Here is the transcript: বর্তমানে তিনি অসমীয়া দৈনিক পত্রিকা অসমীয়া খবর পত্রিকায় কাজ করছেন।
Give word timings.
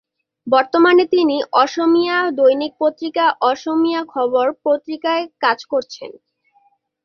বর্তমানে 0.47 1.03
তিনি 1.13 1.37
অসমীয়া 1.55 2.17
দৈনিক 2.37 2.73
পত্রিকা 2.79 3.25
অসমীয়া 3.43 4.01
খবর 4.13 4.45
পত্রিকায় 4.65 5.23
কাজ 5.43 5.59
করছেন। 5.71 6.11